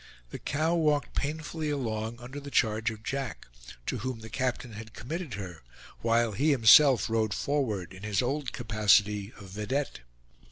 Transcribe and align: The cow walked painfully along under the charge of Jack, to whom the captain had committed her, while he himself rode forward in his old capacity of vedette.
The 0.31 0.39
cow 0.39 0.73
walked 0.73 1.13
painfully 1.13 1.69
along 1.69 2.19
under 2.19 2.39
the 2.39 2.49
charge 2.49 2.89
of 2.89 3.03
Jack, 3.03 3.45
to 3.85 3.99
whom 3.99 4.21
the 4.21 4.31
captain 4.31 4.73
had 4.73 4.95
committed 4.95 5.35
her, 5.35 5.61
while 6.01 6.31
he 6.31 6.49
himself 6.49 7.07
rode 7.07 7.35
forward 7.35 7.93
in 7.93 8.01
his 8.01 8.19
old 8.19 8.51
capacity 8.51 9.31
of 9.37 9.49
vedette. 9.51 9.99